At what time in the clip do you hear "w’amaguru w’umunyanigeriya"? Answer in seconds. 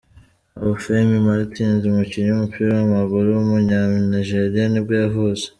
2.75-4.65